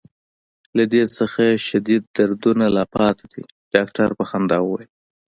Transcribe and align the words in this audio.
له 0.77 0.83
دې 0.93 1.03
څخه 1.17 1.43
شدید 1.67 2.03
دردونه 2.17 2.65
لا 2.75 2.83
پاتې 2.95 3.25
دي. 3.33 3.43
ډاکټر 3.73 4.09
په 4.17 4.23
خندا 4.29 4.57
وویل. 4.63 4.91